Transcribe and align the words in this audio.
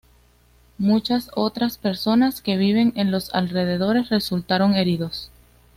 Muchas 0.79 1.29
otras 1.35 1.77
personas 1.77 2.41
que 2.41 2.57
viven 2.57 2.91
en 2.95 3.11
los 3.11 3.31
alrededores 3.35 4.09
resultaron 4.09 4.73
heridos. 4.73 5.29